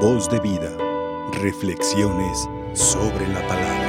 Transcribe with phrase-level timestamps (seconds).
[0.00, 0.70] Voz de vida.
[1.40, 3.86] Reflexiones sobre la palabra.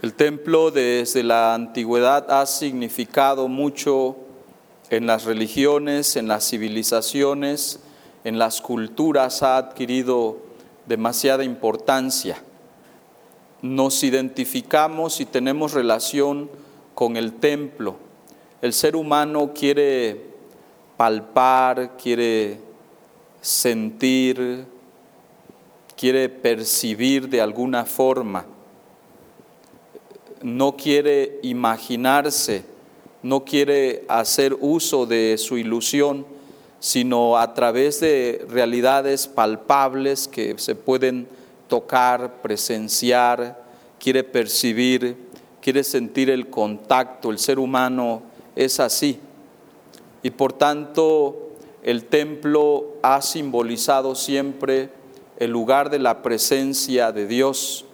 [0.00, 4.16] El templo desde la antigüedad ha significado mucho
[4.88, 7.80] en las religiones, en las civilizaciones,
[8.24, 10.38] en las culturas, ha adquirido
[10.86, 12.42] demasiada importancia.
[13.60, 16.48] Nos identificamos y tenemos relación
[16.94, 18.05] con el templo.
[18.62, 20.20] El ser humano quiere
[20.96, 22.58] palpar, quiere
[23.40, 24.64] sentir,
[25.96, 28.46] quiere percibir de alguna forma.
[30.42, 32.64] No quiere imaginarse,
[33.22, 36.26] no quiere hacer uso de su ilusión,
[36.80, 41.28] sino a través de realidades palpables que se pueden
[41.68, 43.64] tocar, presenciar,
[43.98, 45.26] quiere percibir
[45.66, 48.22] quiere sentir el contacto, el ser humano
[48.56, 49.20] es así.
[50.22, 51.50] Y por tanto
[51.82, 54.90] el templo ha simbolizado siempre
[55.36, 57.84] el lugar de la presencia de Dios.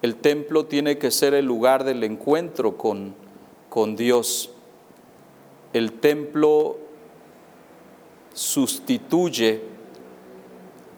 [0.00, 3.14] El templo tiene que ser el lugar del encuentro con,
[3.68, 4.50] con Dios.
[5.72, 6.78] El templo
[8.34, 9.62] sustituye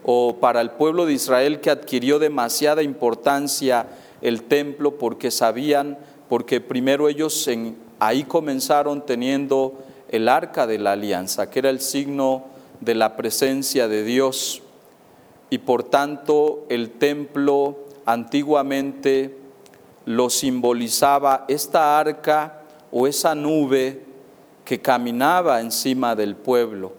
[0.03, 3.87] o para el pueblo de Israel que adquirió demasiada importancia
[4.20, 7.34] el templo porque sabían, porque primero ellos
[7.98, 9.75] ahí comenzaron teniendo
[10.09, 12.45] el arca de la alianza, que era el signo
[12.81, 14.62] de la presencia de Dios.
[15.50, 19.37] Y por tanto el templo antiguamente
[20.06, 24.03] lo simbolizaba esta arca o esa nube
[24.65, 26.92] que caminaba encima del pueblo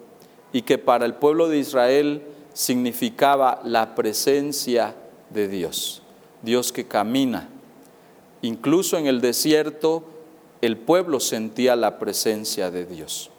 [0.53, 2.23] y que para el pueblo de Israel
[2.53, 4.95] significaba la presencia
[5.29, 6.01] de Dios.
[6.41, 7.49] Dios que camina.
[8.41, 10.03] Incluso en el desierto
[10.66, 13.30] el pueblo sentía la presencia de Dios.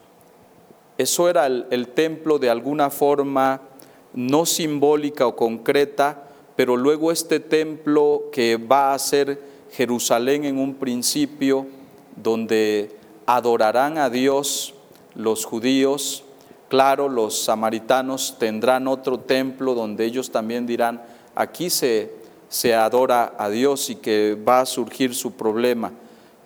[0.99, 3.61] Eso era el, templo de alguna forma
[4.15, 9.41] no simbólica o concreta, pero luego este templo que va a ser
[9.73, 11.67] Jerusalén en un principio,
[12.17, 12.97] donde
[13.27, 14.73] adorarán a Dios
[15.15, 16.25] los judíos,
[16.69, 21.03] claro, los samaritanos tendrán otro templo donde ellos también dirán,
[21.34, 22.15] aquí se,
[22.49, 25.93] se adora a Dios y que va a surgir su problema.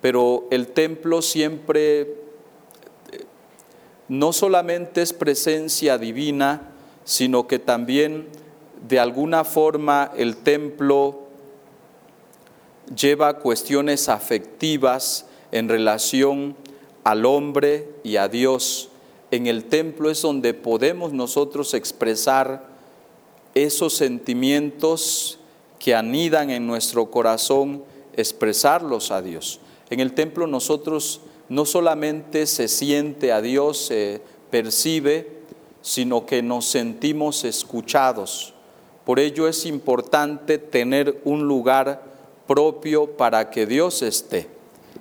[0.01, 2.07] Pero el templo siempre eh,
[4.07, 6.71] no solamente es presencia divina,
[7.03, 8.27] sino que también
[8.87, 11.27] de alguna forma el templo
[12.95, 16.55] lleva cuestiones afectivas en relación
[17.03, 18.89] al hombre y a Dios.
[19.29, 22.65] En el templo es donde podemos nosotros expresar
[23.53, 25.39] esos sentimientos
[25.79, 27.83] que anidan en nuestro corazón,
[28.15, 29.59] expresarlos a Dios.
[29.91, 31.19] En el templo nosotros
[31.49, 35.41] no solamente se siente a Dios, se percibe,
[35.81, 38.53] sino que nos sentimos escuchados.
[39.05, 42.03] Por ello es importante tener un lugar
[42.47, 44.47] propio para que Dios esté,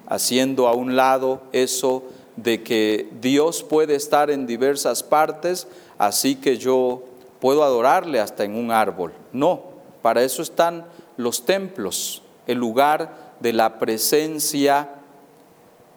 [0.09, 2.03] haciendo a un lado eso
[2.35, 5.69] de que Dios puede estar en diversas partes,
[5.99, 7.05] así que yo
[7.39, 9.13] puedo adorarle hasta en un árbol.
[9.33, 9.63] No,
[10.03, 10.85] para eso están
[11.17, 14.91] los templos, el lugar de la presencia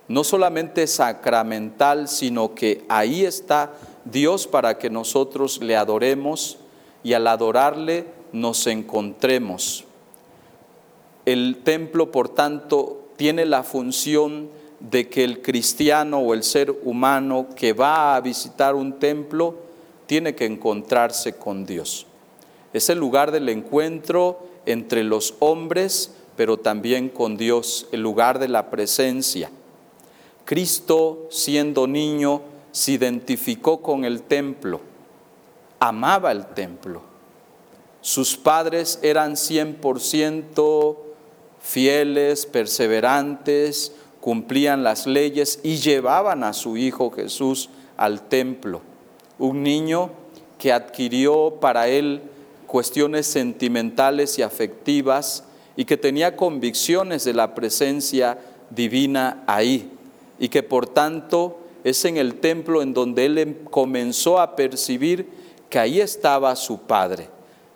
[0.08, 3.74] no solamente sacramental, sino que ahí está
[4.06, 6.58] Dios para que nosotros le adoremos
[7.04, 9.86] y al adorarle nos encontremos.
[11.26, 14.50] El templo, por tanto, tiene la función
[14.80, 19.56] de que el cristiano o el ser humano que va a visitar un templo
[20.06, 22.06] tiene que encontrarse con Dios.
[22.74, 28.48] Es el lugar del encuentro entre los hombres, pero también con Dios, el lugar de
[28.48, 29.52] la presencia.
[30.46, 34.82] Cristo, siendo niño, se identificó con el templo,
[35.80, 37.02] amaba el templo.
[38.02, 40.98] Sus padres eran 100%
[41.62, 48.82] fieles, perseverantes, cumplían las leyes y llevaban a su hijo Jesús al templo.
[49.40, 50.12] Un niño
[50.58, 52.22] que adquirió para él
[52.68, 55.44] cuestiones sentimentales y afectivas
[55.76, 58.38] y que tenía convicciones de la presencia
[58.70, 59.92] divina ahí
[60.40, 65.28] y que por tanto es en el templo en donde él em, comenzó a percibir
[65.70, 67.28] que ahí estaba su Padre.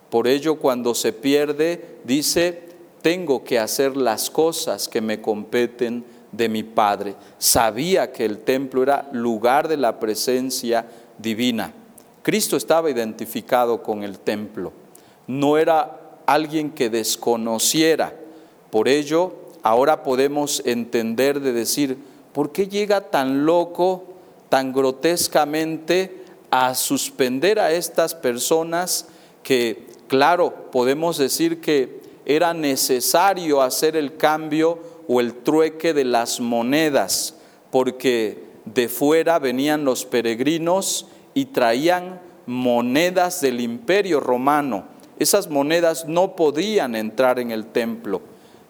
[0.09, 2.63] Por ello cuando se pierde dice,
[3.01, 7.15] tengo que hacer las cosas que me competen de mi Padre.
[7.37, 10.85] Sabía que el templo era lugar de la presencia
[11.17, 11.73] divina.
[12.21, 14.71] Cristo estaba identificado con el templo
[15.27, 18.13] no era alguien que desconociera.
[18.69, 19.33] Por ello,
[19.63, 21.97] ahora podemos entender de decir,
[22.33, 24.03] ¿por qué llega tan loco
[24.49, 29.07] tan grotescamente a suspender a estas personas
[29.43, 36.39] que, claro, podemos decir que era necesario hacer el cambio o el trueque de las
[36.39, 37.35] monedas,
[37.71, 44.85] porque de fuera venían los peregrinos y traían monedas del imperio romano.
[45.19, 48.21] Esas monedas no podían entrar en el templo,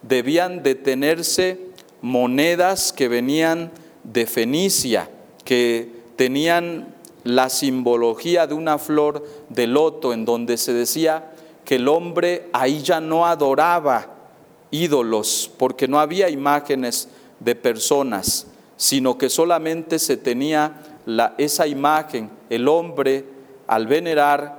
[0.02, 1.60] debían detenerse
[2.02, 3.72] monedas que venían
[4.04, 5.10] de Fenicia,
[5.44, 11.32] que tenían la simbología de una flor de loto, en donde se decía
[11.66, 14.08] que el hombre ahí ya no adoraba
[14.72, 17.10] ídolos, porque no había imágenes
[17.40, 18.48] de personas,
[18.78, 23.26] sino que solamente se tenía la, esa imagen, el hombre
[23.68, 24.57] al venerar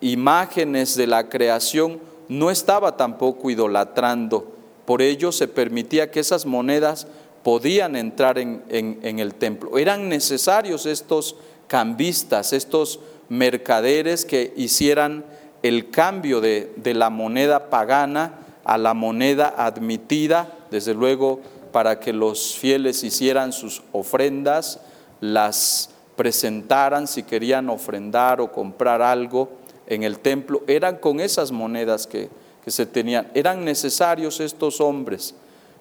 [0.00, 4.52] imágenes de la creación, no estaba tampoco idolatrando.
[4.84, 7.06] Por ello se permitía que esas monedas
[7.42, 9.78] podían entrar en, el templo.
[9.78, 11.36] Eran necesarios estos
[11.66, 15.24] cambistas, estos mercaderes que hicieran
[15.62, 18.34] el cambio de, de la moneda pagana
[18.64, 21.40] a la moneda admitida, desde luego
[21.72, 24.80] para que los fieles hicieran sus ofrendas,
[25.20, 29.57] las presentaran si querían ofrendar o comprar algo
[29.88, 32.28] en el templo, eran con esas monedas que,
[32.66, 33.30] se tenían.
[33.32, 35.34] Eran necesarios estos hombres,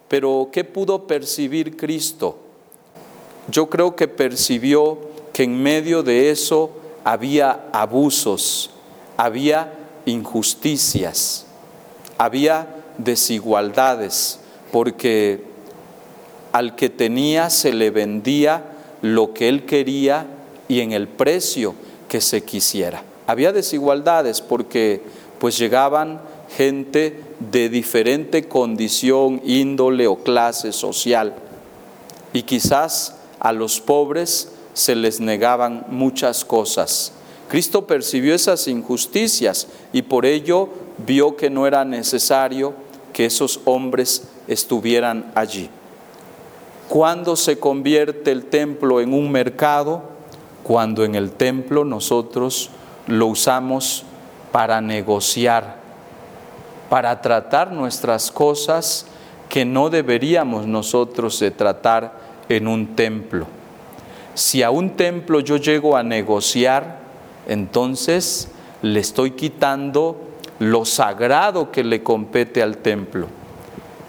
[0.07, 2.38] pero ¿qué pudo percibir Cristo?
[3.50, 4.98] Yo creo que percibió
[5.33, 6.71] que en medio de eso
[7.04, 8.69] había abusos,
[9.18, 9.74] había
[10.06, 11.45] injusticias,
[12.18, 14.39] había desigualdades,
[14.71, 15.44] porque
[16.54, 18.63] al que tenía se le vendía
[19.01, 20.25] lo que él quería
[20.69, 21.75] y en el precio
[22.07, 23.04] que se quisiera.
[23.28, 25.04] Había desigualdades porque
[25.40, 27.22] pues llegaban gente
[27.52, 31.36] de diferente condición, índole o clase social
[32.34, 37.12] y quizás a los pobres se les negaban muchas cosas.
[37.50, 40.70] Cristo percibió esas injusticias y por ello
[41.06, 42.74] vio que no era necesario
[43.14, 45.70] que esos hombres estuvieran allí.
[46.90, 50.04] ¿Cuándo se convierte el templo en un mercado?
[50.64, 52.70] Cuando en el templo nosotros
[53.07, 54.06] lo usamos
[54.51, 55.77] para negociar,
[56.89, 59.07] para tratar nuestras cosas
[59.50, 62.13] que no deberíamos nosotros de tratar
[62.50, 63.48] en un templo.
[64.33, 67.00] Si a un templo yo llego a negociar,
[67.48, 68.50] entonces
[68.81, 70.18] le estoy quitando
[70.59, 73.27] lo sagrado que le compete al templo.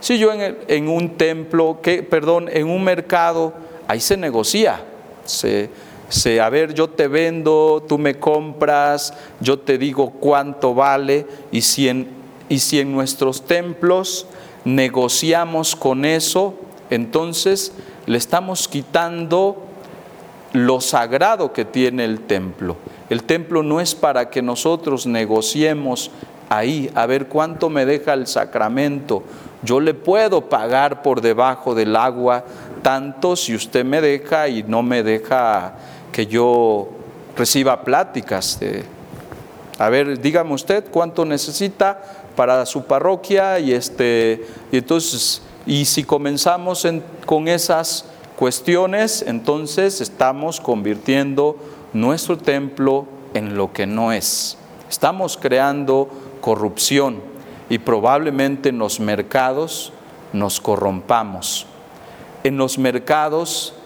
[0.00, 3.52] Si yo en, un templo, perdón, en un mercado,
[3.88, 4.80] ahí se negocia.
[5.24, 5.70] Se,
[6.08, 11.62] se, a ver, yo te vendo, tú me compras, yo te digo cuánto vale, y
[11.62, 12.08] si en,
[12.49, 14.26] y si en nuestros templos
[14.64, 16.55] negociamos con eso,
[16.90, 17.72] entonces
[18.06, 19.62] le estamos quitando
[20.52, 22.76] lo sagrado que tiene el templo.
[23.10, 26.10] El templo no es para que nosotros negociemos
[26.49, 29.22] ahí, a ver cuánto me deja el sacramento
[29.62, 32.44] yo le puedo pagar por debajo del agua
[32.82, 35.75] tanto si usted me deja y no me deja
[36.19, 36.88] que yo
[37.37, 38.59] reciba pláticas.
[39.79, 42.03] a ver, dígame usted cuánto necesita
[42.35, 46.85] para su parroquia y este y entonces y si comenzamos
[47.25, 48.05] con esas
[48.35, 51.56] cuestiones, entonces estamos convirtiendo
[51.93, 54.58] nuestro templo en lo que no es.
[54.91, 56.08] Estamos creando
[56.41, 57.20] corrupción
[57.70, 59.93] y probablemente en los mercados
[60.32, 61.67] nos corrompamos.
[62.43, 63.78] En los mercados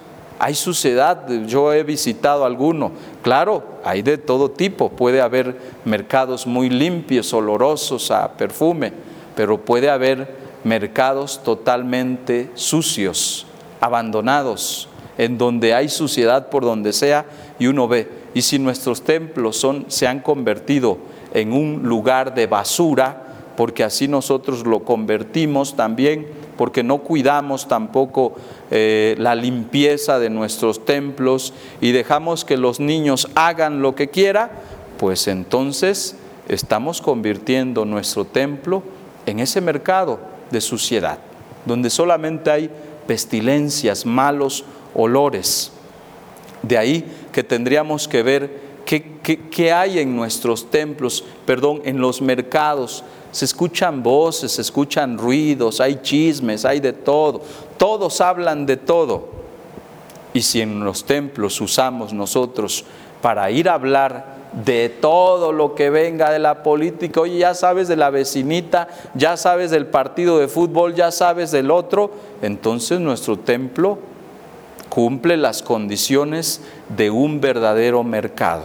[0.42, 2.90] hay suciedad, yo he visitado alguno,
[3.22, 8.92] claro, hay de todo tipo, puede haber mercados muy limpios, olorosos a perfume,
[9.36, 10.34] pero puede haber
[10.64, 13.46] mercados totalmente sucios,
[13.80, 17.24] abandonados, en donde hay suciedad por donde sea
[17.60, 18.08] y uno ve.
[18.34, 20.98] Y si nuestros templos son, se han convertido
[21.34, 28.34] en un lugar de basura, porque así nosotros lo convertimos también, porque no cuidamos tampoco
[28.70, 34.50] eh, la limpieza de nuestros templos y dejamos que los niños hagan lo que quiera,
[34.98, 36.16] pues entonces
[36.48, 38.82] estamos convirtiendo nuestro templo
[39.26, 41.18] en ese mercado de suciedad,
[41.66, 42.70] donde solamente hay
[43.06, 45.72] pestilencias, malos olores.
[46.62, 52.20] De ahí que tendríamos que ver qué, qué hay en nuestros templos, perdón, en los
[52.20, 57.42] mercados, se escuchan voces, se escuchan ruidos, hay chismes, hay de todo.
[57.78, 59.28] Todos hablan de todo.
[60.34, 62.84] Y si en los templos usamos nosotros
[63.20, 67.88] para ir a hablar de todo lo que venga de la política, oye, ya sabes
[67.88, 72.12] de la vecinita, ya sabes del partido de fútbol, ya sabes del otro,
[72.42, 73.98] entonces nuestro templo
[74.90, 76.60] cumple las condiciones
[76.94, 78.64] de un verdadero mercado.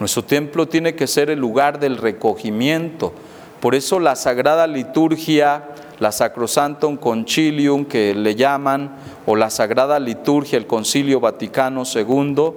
[0.00, 3.12] Nuestro templo tiene que ser el lugar del recogimiento.
[3.60, 5.64] Por eso la Sagrada Liturgia,
[5.98, 8.96] la Sacrosantum Concilium que le llaman,
[9.26, 12.52] o la Sagrada Liturgia, el Concilio Vaticano II,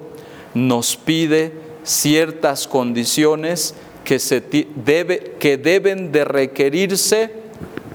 [0.54, 1.54] nos pide
[1.84, 7.32] ciertas condiciones que, se debe, que deben de requerirse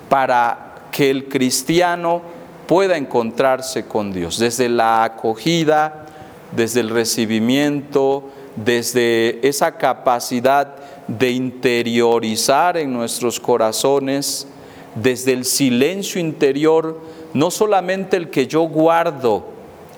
[0.08, 2.22] para que el cristiano
[2.66, 6.06] pueda encontrarse con Dios, desde la acogida,
[6.52, 10.74] desde el recibimiento, desde esa capacidad
[11.08, 14.46] de interiorizar en nuestros corazones,
[14.94, 17.00] desde el silencio interior,
[17.34, 19.44] no solamente el que yo guardo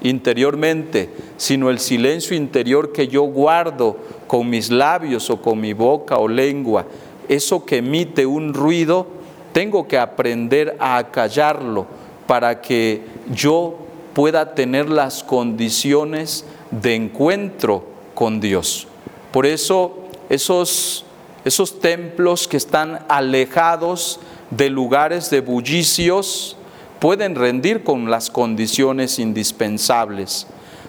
[0.01, 3.97] interiormente, sino el silencio interior que yo guardo
[4.27, 6.87] con mis labios o con mi boca o lengua,
[7.29, 9.07] eso que emite un ruido,
[9.53, 11.87] tengo que aprender a callarlo
[12.27, 13.77] para que yo
[14.15, 17.85] pueda tener las condiciones de encuentro
[18.15, 18.87] con Dios.
[19.33, 19.98] Por eso
[20.29, 21.05] esos,
[21.45, 24.21] esos templos que están alejados
[24.51, 26.57] de lugares de bullicios
[27.01, 30.47] pueden rendir con las condiciones indispensables,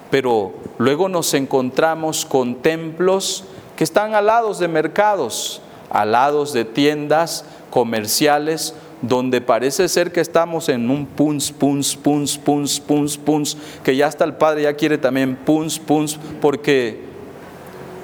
[0.09, 3.43] pero luego nos encontramos con templos
[3.75, 10.89] que están alados de mercados, alados de tiendas comerciales donde parece ser que estamos en
[10.89, 15.37] un puns, puns, puns, puns, puns, puns, que ya hasta el padre ya quiere también
[15.37, 17.08] puns, puns, porque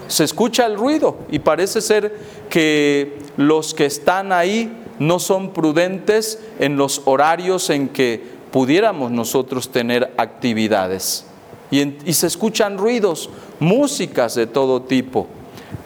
[0.07, 2.17] se escucha el ruido y parece ser
[2.49, 9.69] que los que están ahí no son prudentes en los horarios en que pudiéramos nosotros
[9.69, 11.25] tener actividades.
[11.71, 15.27] Y, se escuchan ruidos, músicas de todo tipo.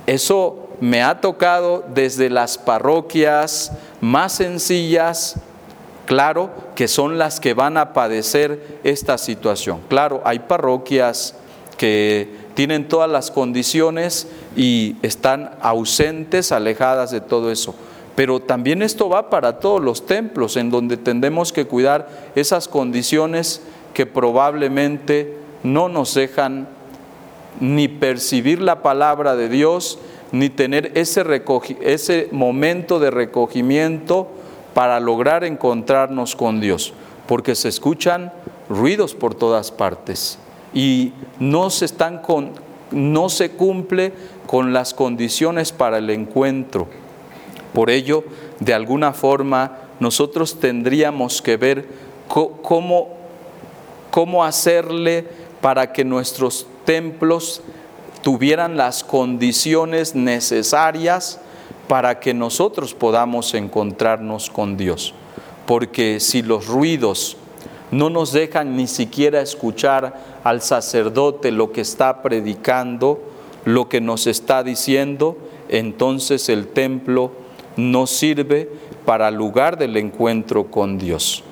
[0.05, 3.71] Eso me ha tocado desde las parroquias
[4.01, 5.35] más sencillas,
[6.05, 9.79] claro, que son las que van a padecer esta situación.
[9.87, 11.35] Claro, hay parroquias
[11.77, 17.75] que tienen todas las condiciones y están ausentes, alejadas de todo eso.
[18.15, 23.61] Pero también esto va para todos los templos en donde tendemos que cuidar esas condiciones
[23.93, 26.67] que probablemente no nos dejan
[27.59, 29.99] ni percibir la palabra de Dios,
[30.31, 31.23] ni tener ese,
[31.81, 34.27] ese momento de recogimiento
[34.73, 36.93] para lograr encontrarnos con Dios,
[37.27, 38.31] porque se escuchan
[38.69, 40.37] ruidos por todas partes
[40.73, 42.51] y no se, están con,
[42.91, 44.13] no se cumple
[44.47, 46.87] con las condiciones para el encuentro.
[47.73, 48.23] Por ello,
[48.59, 51.87] de alguna forma, nosotros tendríamos que ver
[52.27, 53.09] cómo,
[54.11, 55.27] cómo hacerle
[55.61, 57.61] para que nuestros templos
[58.21, 61.39] tuvieran las condiciones necesarias
[61.87, 65.13] para que nosotros podamos encontrarnos con Dios.
[65.65, 67.37] Porque si los ruidos
[67.91, 73.19] no nos dejan ni siquiera escuchar al sacerdote lo que está predicando,
[73.65, 75.37] lo que nos está diciendo,
[75.69, 77.31] entonces el templo
[77.77, 78.69] no sirve
[79.05, 81.43] para lugar del encuentro con Dios.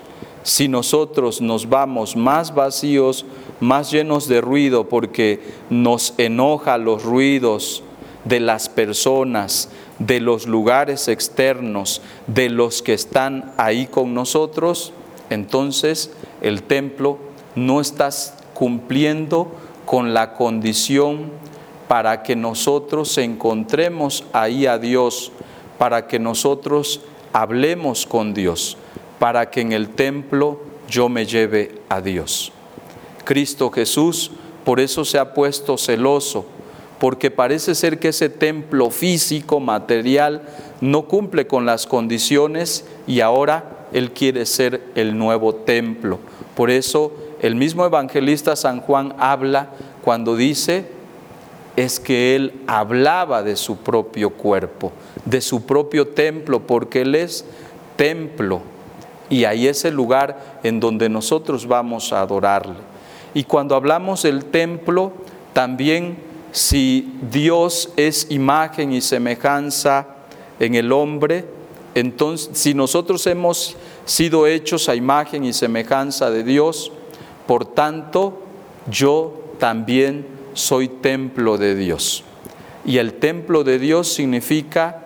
[0.44, 3.25] Si nosotros nos vamos más vacíos,
[3.60, 7.84] más llenos de ruido, porque nos enoja los ruidos
[8.24, 14.94] de las personas, de los lugares externos, de los que están ahí con nosotros,
[15.29, 17.17] entonces el templo
[17.56, 18.10] no está
[18.53, 19.51] cumpliendo
[19.86, 21.32] con la condición
[21.88, 25.32] para que nosotros encontremos ahí a Dios,
[25.77, 27.01] para que nosotros
[27.34, 28.77] hablemos con Dios,
[29.20, 32.51] para que en el templo yo me lleve a Dios.
[33.24, 34.32] Cristo Jesús
[34.67, 36.46] por eso se ha puesto celoso,
[37.00, 40.41] porque parece ser que ese templo físico, material,
[40.82, 46.20] no cumple con las condiciones y ahora Él quiere ser el nuevo templo.
[46.56, 49.70] Por eso el mismo evangelista San Juan habla
[50.03, 50.86] cuando dice,
[51.75, 54.91] es que Él hablaba de su propio cuerpo,
[55.25, 57.46] de su propio templo, porque Él es
[57.96, 58.62] templo.
[59.29, 62.77] Y ahí es el lugar en donde nosotros vamos a adorarle.
[63.34, 65.12] Y cuando hablamos del templo,
[65.53, 66.17] también
[66.51, 70.08] si Dios es imagen y semejanza
[70.60, 71.46] en el hombre,
[72.00, 73.75] entonces si nosotros hemos
[74.06, 76.92] sido hechos a imagen y semejanza de Dios,
[77.48, 78.44] por tanto
[78.89, 82.24] yo también soy templo de Dios.
[82.86, 85.04] Y el templo de Dios significa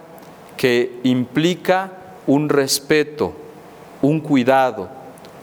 [0.57, 1.93] que implica
[2.27, 3.33] un respeto,
[4.01, 4.89] un cuidado,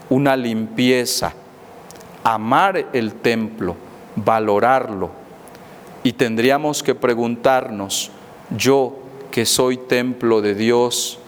[0.09, 1.33] una limpieza,
[2.23, 3.75] amar el templo,
[4.15, 5.11] valorarlo.
[6.03, 8.11] Y tendríamos que preguntarnos,
[8.55, 8.95] yo
[9.31, 11.19] que soy templo de Dios,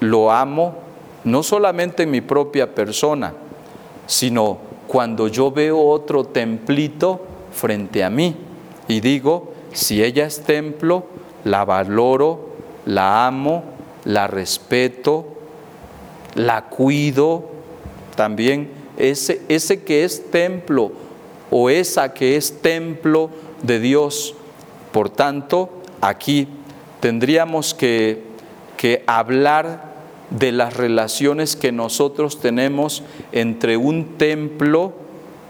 [0.00, 0.74] ¿lo amo?
[1.24, 3.34] No solamente en mi propia persona,
[4.06, 7.20] sino cuando yo veo otro templito
[7.52, 8.34] frente a mí
[8.88, 11.04] y digo, si ella es templo,
[11.44, 12.48] la valoro,
[12.86, 13.64] la amo,
[14.04, 15.26] la respeto,
[16.34, 17.50] la cuido.
[18.16, 20.92] También ese, ese que es templo
[21.50, 23.30] o esa que es templo
[23.62, 24.34] de Dios.
[24.92, 26.48] Por tanto, aquí
[27.00, 28.22] tendríamos que,
[28.76, 29.87] que hablar
[30.30, 34.92] de las relaciones que nosotros tenemos entre un templo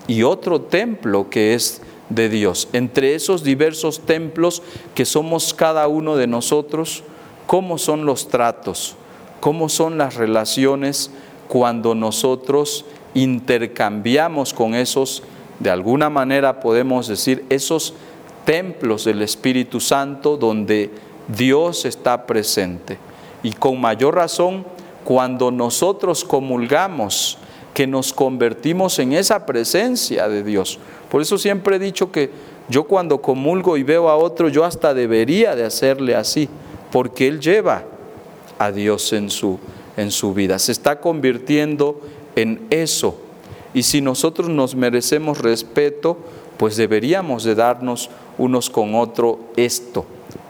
[0.07, 2.69] y otro templo que es de Dios.
[2.73, 4.63] Entre esos diversos templos
[4.95, 7.03] que somos cada uno de nosotros,
[7.47, 8.97] ¿cómo son los tratos?
[9.41, 11.11] ¿Cómo son las relaciones
[11.49, 15.23] cuando nosotros intercambiamos con esos,
[15.61, 17.95] de alguna manera podemos decir, esos
[18.45, 20.91] templos del Espíritu Santo donde
[21.29, 22.99] Dios está presente?
[23.43, 24.65] Y con mayor razón,
[25.05, 27.39] cuando nosotros comulgamos,
[27.79, 30.81] que nos convertimos en esa presencia de Dios.
[31.09, 32.31] Por eso siempre he dicho que
[32.69, 36.49] yo cuando comulgo y veo a otro, yo hasta debería de hacerle así,
[36.91, 37.85] porque Él lleva
[38.59, 39.61] a Dios en su,
[39.97, 40.59] en su vida.
[40.59, 42.01] Se está convirtiendo
[42.35, 43.17] en eso.
[43.73, 46.19] Y si nosotros nos merecemos respeto,
[46.57, 50.05] pues deberíamos de darnos unos con otro esto.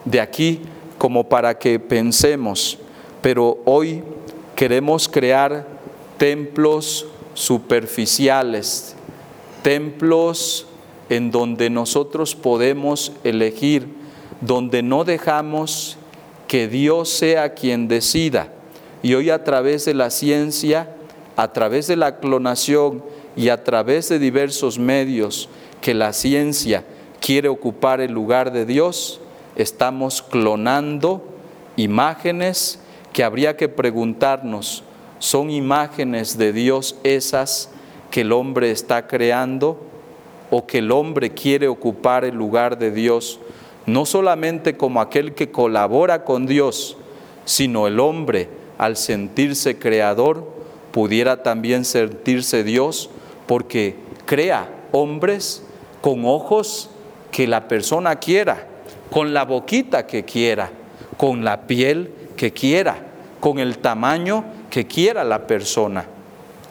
[0.06, 0.62] De aquí
[0.98, 2.78] como para que pensemos,
[3.22, 4.02] pero hoy
[4.56, 5.66] queremos crear
[6.18, 8.96] templos superficiales,
[9.62, 10.66] templos
[11.08, 13.88] en donde nosotros podemos elegir,
[14.40, 15.96] donde no dejamos
[16.48, 18.52] que Dios sea quien decida.
[19.02, 20.96] Y hoy a través de la ciencia,
[21.36, 23.04] a través de la clonación
[23.36, 25.48] y a través de diversos medios
[25.80, 26.84] que la ciencia
[27.20, 29.20] quiere ocupar el lugar de Dios,
[29.58, 31.22] estamos clonando
[31.76, 32.80] imágenes
[33.12, 34.84] que habría que preguntarnos,
[35.18, 37.70] ¿son imágenes de Dios esas
[38.10, 39.78] que el hombre está creando
[40.50, 43.40] o que el hombre quiere ocupar el lugar de Dios,
[43.86, 46.96] no solamente como aquel que colabora con Dios,
[47.44, 50.46] sino el hombre al sentirse creador
[50.92, 53.10] pudiera también sentirse Dios
[53.46, 55.62] porque crea hombres
[56.00, 56.90] con ojos
[57.30, 58.66] que la persona quiera,
[59.10, 60.70] con la boquita que quiera,
[61.16, 63.08] con la piel que quiera
[63.40, 66.06] con el tamaño que quiera la persona.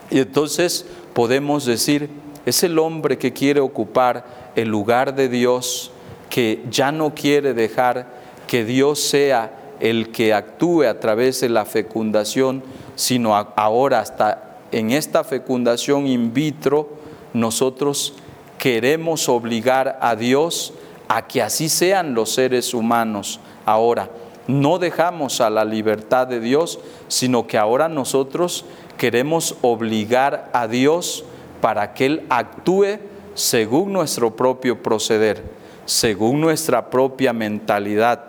[0.10, 2.10] Y entonces podemos decir,
[2.45, 5.91] es el hombre que quiere ocupar el lugar de Dios,
[6.30, 8.08] que ya no quiere dejar
[8.47, 12.63] que Dios sea el que actúe a través de la fecundación,
[12.95, 16.89] sino ahora hasta en esta fecundación in vitro,
[17.34, 18.15] nosotros
[18.58, 20.73] queremos obligar a Dios
[21.08, 24.10] a que así sean los seres humanos ahora
[24.48, 28.65] no dejamos a la libertad de Dios, sino que ahora nosotros
[28.98, 31.26] queremos obligar a Dios
[31.62, 33.00] para que Él actúe
[33.36, 35.43] según nuestro propio proceder,
[35.86, 38.24] según nuestra propia mentalidad,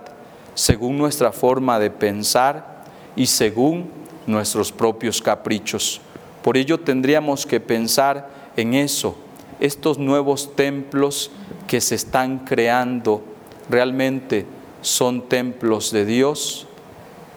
[0.55, 3.91] según nuestra forma de pensar y según
[4.27, 6.01] nuestros propios caprichos.
[6.43, 9.17] Por ello tendríamos que pensar en eso,
[9.61, 11.31] estos nuevos templos
[11.67, 13.23] que se están creando
[13.69, 14.47] realmente
[14.81, 16.67] son templos de Dios,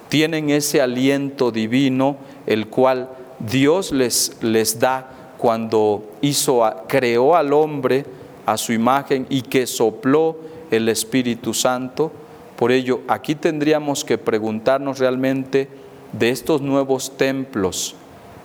[0.10, 8.06] tienen ese aliento divino el cual Dios les, les da cuando hizo, creó al hombre
[8.46, 10.38] a su imagen y que sopló
[10.70, 12.12] el Espíritu Santo.
[12.56, 15.68] Por ello, aquí tendríamos que preguntarnos realmente
[16.12, 17.96] de estos nuevos templos,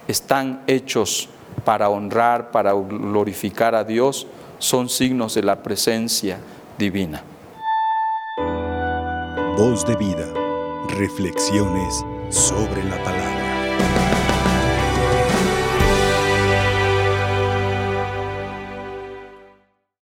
[0.08, 1.28] ¿están hechos
[1.66, 4.28] para honrar, para glorificar a Dios?
[4.58, 6.38] Son signos de la presencia
[6.78, 7.24] divina.
[9.58, 10.32] Voz de vida.
[10.96, 13.35] Reflexiones sobre la palabra.